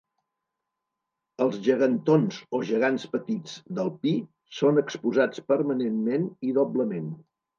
Els 1.43 1.57
gegantons 1.67 2.39
o 2.59 2.61
gegants 2.69 3.05
petits 3.11 3.53
del 3.79 3.93
Pi 4.05 4.13
són 4.61 4.83
exposats 4.85 5.45
permanentment 5.53 6.29
i 6.51 6.57
doblement. 6.59 7.15